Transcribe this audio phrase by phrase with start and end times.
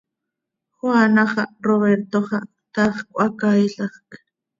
[0.77, 4.09] Juana xah, Roberto xah, taax cöhacaailajc.